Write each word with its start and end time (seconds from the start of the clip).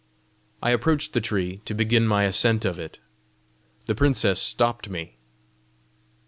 I 0.63 0.71
approached 0.71 1.13
the 1.13 1.21
tree 1.21 1.61
to 1.65 1.75
begin 1.75 2.07
my 2.07 2.23
ascent 2.23 2.65
of 2.65 2.79
it. 2.79 2.97
The 3.85 3.93
princess 3.93 4.41
stopped 4.41 4.89
me. 4.89 5.17